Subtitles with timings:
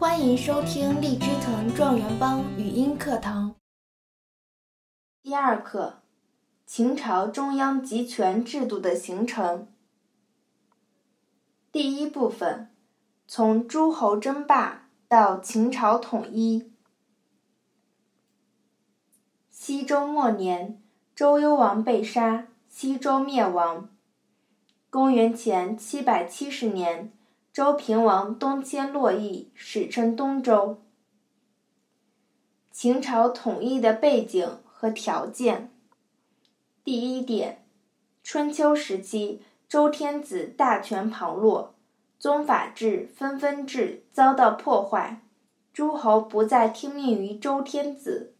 [0.00, 3.56] 欢迎收听荔枝藤状元帮语音课堂。
[5.20, 6.00] 第二课：
[6.64, 9.68] 秦朝中央集权制度的形成。
[11.70, 12.74] 第一部分：
[13.26, 16.72] 从诸侯争霸到秦朝统一。
[19.50, 20.82] 西周末年，
[21.14, 23.90] 周幽王被杀，西周灭亡。
[24.88, 27.12] 公元前七百七十年。
[27.52, 30.80] 周平王东迁洛邑，史称东周。
[32.70, 35.68] 秦朝统一的背景和条件。
[36.84, 37.64] 第一点，
[38.22, 41.74] 春秋时期，周天子大权旁落，
[42.20, 45.20] 宗法制、分封制遭到破坏，
[45.72, 48.32] 诸侯不再听命于周天子，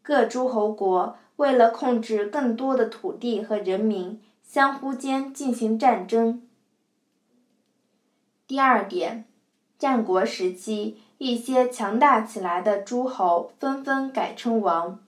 [0.00, 6.47] 各诸侯国为了控制更多的土地和人民，相互间进行战争。
[8.48, 9.26] 第二点，
[9.78, 15.00] 战国时期，一些强大起来的诸侯纷纷改称王，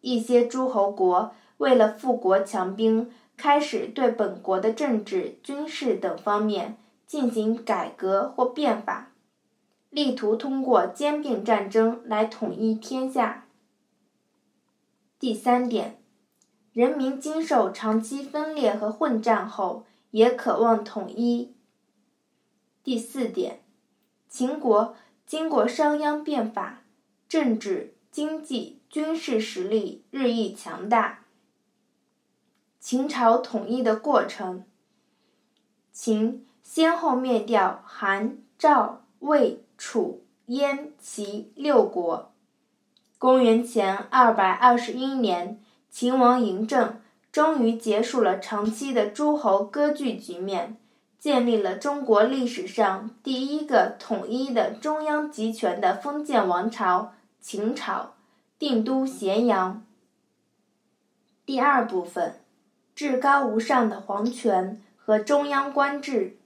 [0.00, 9.12] 一些诸侯国为了富国强兵，开始对本国的政治、军事等方面进行改革或变法，
[9.90, 13.46] 力图通过兼并战争来统一天下。
[15.20, 16.02] 第三点，
[16.72, 21.54] 人民经受长期分裂和混战后，也渴望统一。
[22.90, 23.60] 第四点，
[24.28, 26.82] 秦国经过商鞅变法，
[27.28, 31.20] 政治、经济、军事实力日益强大。
[32.80, 34.64] 秦朝统一的过程：
[35.92, 42.32] 秦先后灭掉韩、赵、魏、楚、燕、齐六国。
[43.18, 50.79] 公元前二百二十一年，秦王嬴政终于结束了长期的诸侯割据局面。
[51.20, 58.14] 建立了中国历史上第一个统一的中央集权的封建王朝——秦朝，
[58.58, 59.84] 定都咸阳。
[61.44, 62.40] 第二部分，
[62.94, 66.38] 至高无上的皇权和中央官制。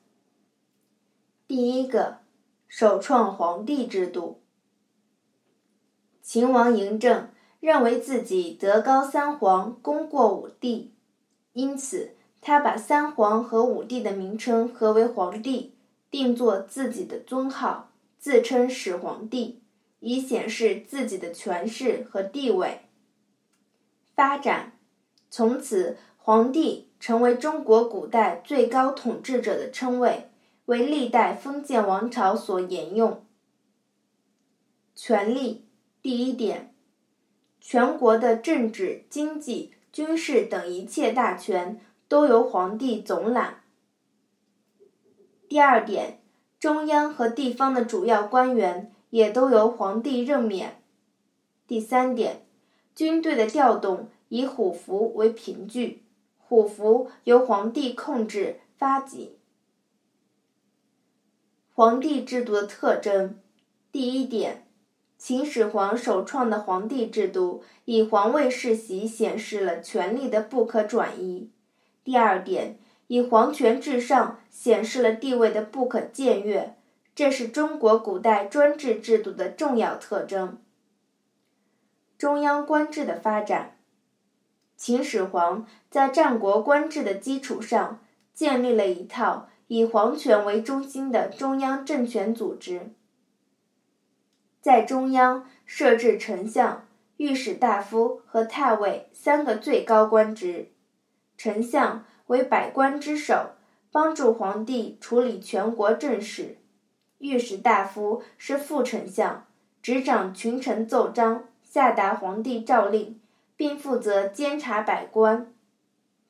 [1.47, 2.19] 第一个，
[2.67, 4.41] 首创皇帝制度。
[6.21, 7.29] 秦王嬴政
[7.61, 10.93] 认为自己德高三皇，功过五帝，
[11.53, 12.17] 因此。
[12.47, 15.73] 他把三皇和五帝的名称合为皇帝，
[16.11, 19.63] 定做自己的尊号，自称始皇帝，
[20.01, 22.83] 以显示自己的权势和地位。
[24.15, 24.73] 发展，
[25.31, 30.29] 从此皇帝成为中国古代最高统治者的称谓，
[30.67, 33.25] 为历代封建王朝所沿用。
[34.95, 35.65] 权力，
[36.03, 36.75] 第一点，
[37.59, 41.81] 全国的政治、经济、军事等一切大权。
[42.09, 43.63] 都由皇帝总揽。
[45.49, 46.21] 第二点，
[46.59, 50.83] 中央和地方的主要官员也都由皇帝任免。
[51.67, 52.45] 第三点，
[52.95, 56.03] 军队的调动以虎符为凭据，
[56.39, 59.39] 虎符由皇帝控制发给。
[61.73, 63.39] 皇帝制度的特征：
[63.91, 64.67] 第一点，
[65.19, 71.51] 秦始皇首创的皇帝制度以皇位世袭显示了权力的不可转移。
[72.05, 76.77] 第二点，以皇权至上显示了地位的不可僭越，
[77.15, 80.59] 这是中国古代专制制度的重要特征。
[82.19, 83.79] 中央官制的发展，
[84.77, 88.01] 秦始皇在战国官制的基础上，
[88.35, 92.91] 建立了一套以皇权为中心的中央政权组织，
[94.61, 96.87] 在中央设置丞相、
[97.17, 100.69] 御史大夫和太尉三个最高官职。
[101.37, 103.51] 丞相为百官之首，
[103.91, 106.57] 帮助皇帝处理全国政事；
[107.19, 109.47] 御史大夫是副丞相，
[109.83, 113.21] 执掌群臣奏章，下达皇帝诏令，
[113.57, 115.47] 并负责监察百官；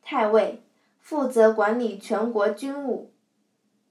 [0.03, 0.63] 太尉
[1.01, 3.11] 负责管理全国军务。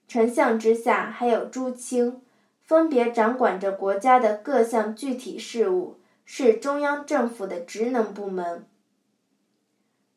[0.07, 2.21] 丞相之下还有诸卿，
[2.61, 8.65] 分别掌管着国家的各项具体事务，是中央政府的职能部门。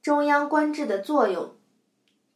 [0.07, 1.51] 中央官制的作用，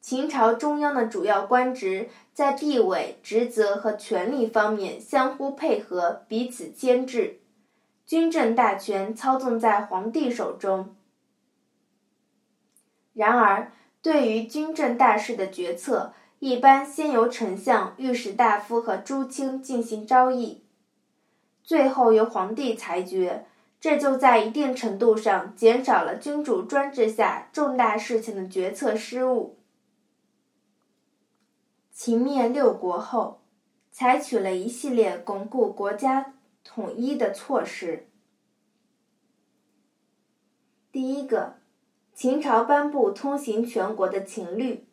[0.00, 7.38] 秦朝中央的主要官职在地位、职责和权力方面相互配合，彼此牵制，
[8.04, 10.96] 军政大权操纵在皇帝手中。
[13.12, 13.70] 然而，
[14.02, 20.64] 对于军政大事的决策，一般先由丞相、御史大夫和诸卿进行招议，
[21.62, 23.46] 最后由皇帝裁决。
[23.80, 29.56] 这就在一定程度上减少了君主专制下重大事情的决策失误。
[31.90, 33.40] 秦灭六国后，
[33.90, 38.06] 采取了一系列巩固国家统一的措施。
[40.92, 41.54] 第一个，
[42.14, 44.84] 秦朝颁布通行全国的秦律；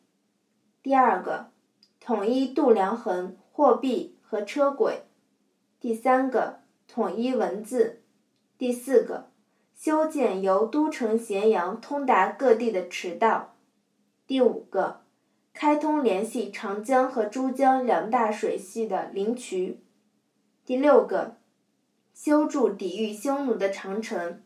[0.81, 1.51] 第二个，
[1.99, 5.03] 统一度量衡、货币和车轨；
[5.79, 8.01] 第三个，统一文字；
[8.57, 9.29] 第四个，
[9.75, 13.53] 修建由都城咸阳通达各地的驰道；
[14.25, 15.01] 第五个，
[15.53, 19.77] 开通联系长江和珠江两大水系的灵渠；
[20.65, 21.37] 第六个，
[22.15, 24.41] 修筑抵御匈奴的长城。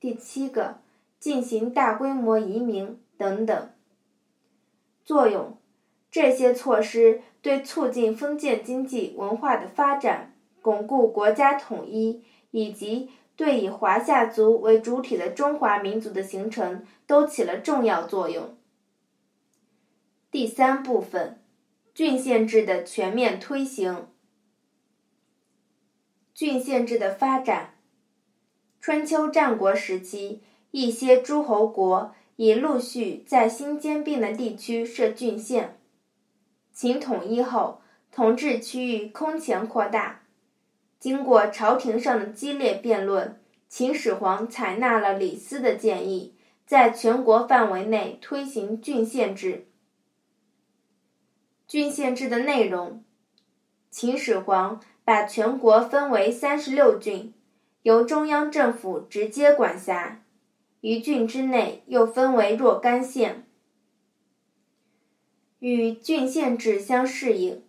[0.00, 0.78] 第七个，
[1.20, 3.70] 进行大规模移民等等。
[5.04, 5.58] 作用：
[6.10, 18.56] 这些措施对促进封建经济文化的发展、巩固国家统一，以及对以华夏族为主体的中华民族的形成，都起了重要作用。
[20.30, 21.42] 第三部分，
[21.94, 24.08] 郡县制的全面推行。
[26.34, 27.74] 郡县制的发展。
[28.80, 30.42] 春秋战国时期，
[30.72, 35.78] 一些诸侯国已陆续在新兼并的地区设郡县。
[36.72, 37.80] 秦统一后，
[38.10, 40.23] 统治区域空前扩大。
[41.04, 46.34] 经过朝廷上的激烈辩论，秦始皇采纳了李斯的建议，
[46.66, 49.66] 在全国范围内推行郡县制。
[51.68, 53.04] 郡县制的内容，
[53.90, 57.34] 秦始皇把全国分为三十六郡。
[57.82, 60.22] 由中央政府直接管辖，
[60.80, 63.44] 一郡之内又分为若干县。
[65.58, 67.62] 与郡县制相适应，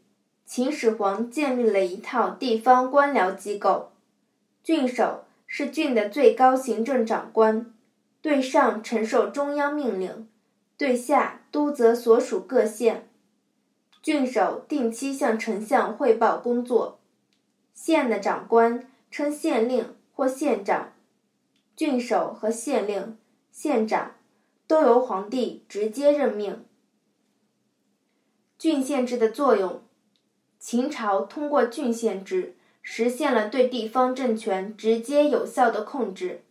[0.45, 3.91] 秦始皇建立了一套地方官僚机构。
[4.63, 7.73] 郡守是郡的最高行政长官，
[8.21, 10.27] 对上承受中央命令，
[10.77, 13.09] 对下督责所属各县。
[14.01, 16.99] 郡守定期向丞相汇报工作。
[17.73, 19.93] 县的长官称县令。
[20.17, 20.93] 或县长、
[21.75, 23.17] 郡守和县令、
[23.51, 24.13] 县长
[24.65, 26.63] 都由皇帝直接任命。
[28.57, 29.81] 郡县制的作用，
[30.65, 36.41] 秦朝通过郡县制实现了对地方政权直接有效的控制。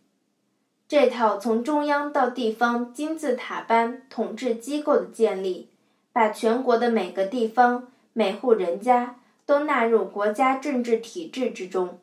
[0.87, 5.67] 这套从中央到地方金字塔般统治机构的建立，
[6.13, 11.99] 把全国的每个地方、每户人家都纳入国家政治体制之中。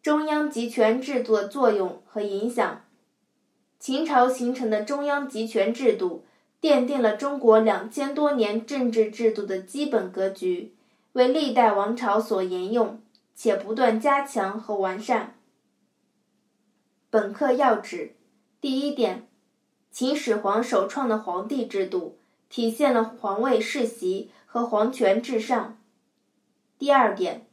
[0.00, 2.84] 中央集权制度的作用和影响，
[3.80, 6.24] 秦朝形成的中央集权制度
[6.62, 10.72] 奠定了中国两千多年政治制度的基本格局，
[11.12, 13.00] 为历代王朝所沿用，
[13.34, 15.34] 且不断加强和完善。
[17.10, 18.14] 本课要旨：
[18.60, 19.26] 第一点，
[19.90, 22.18] 秦始皇首创的皇帝制度
[22.48, 25.76] 体现了皇位世袭和皇权至上。
[26.78, 27.46] 第二点。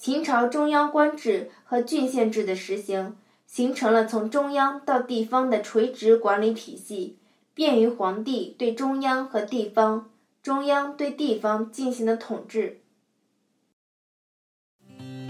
[0.00, 3.16] 秦朝中央官制和郡县制的实行，
[3.48, 7.17] 形成了从中央到地方的垂直管理体系，
[7.58, 10.10] 便于皇帝对中央和地方、
[10.44, 12.82] 中央对地方进行的统治。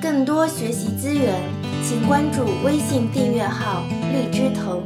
[0.02, 1.42] 更多学习资源，
[1.82, 3.82] 请关注微信订阅号
[4.12, 4.82] “荔枝藤”。